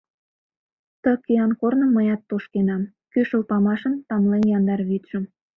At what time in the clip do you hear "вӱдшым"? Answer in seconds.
4.89-5.23